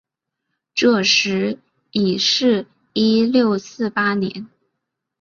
[0.73, 1.59] 这时
[1.91, 4.47] 已是一六四八年。